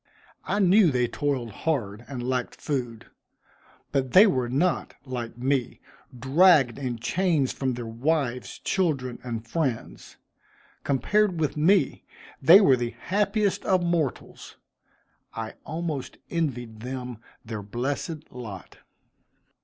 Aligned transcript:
I 0.45 0.57
knew 0.57 0.89
they 0.89 1.07
toiled 1.07 1.51
hard 1.51 2.05
and 2.07 2.27
lacked 2.27 2.59
food; 2.59 3.05
but 3.91 4.13
they 4.13 4.25
were 4.25 4.49
not, 4.49 4.95
like 5.05 5.37
me, 5.37 5.79
dragged 6.17 6.79
in 6.79 6.97
chains 6.97 7.51
from 7.53 7.75
their 7.75 7.85
wives, 7.85 8.57
children 8.57 9.19
and 9.23 9.47
friends. 9.47 10.17
Compared 10.83 11.39
with 11.39 11.55
me, 11.55 12.03
they 12.41 12.59
were 12.59 12.77
the 12.77 12.95
happiest 12.99 13.63
of 13.63 13.83
mortals. 13.83 14.57
I 15.35 15.53
almost 15.67 16.17
envied 16.31 16.79
them 16.79 17.19
their 17.45 17.61
blessed 17.61 18.31
lot. 18.31 18.79